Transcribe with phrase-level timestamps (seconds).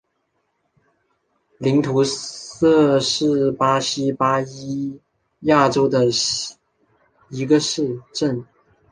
[1.59, 4.99] 森图塞是巴西巴伊
[5.41, 6.07] 亚州的
[7.29, 8.43] 一个市镇。